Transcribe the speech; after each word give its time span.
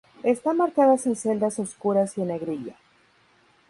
Están 0.23 0.57
marcadas 0.57 1.05
en 1.05 1.15
celdas 1.15 1.59
oscuras 1.59 2.17
y 2.17 2.21
en 2.21 2.29
negrilla. 2.29 2.75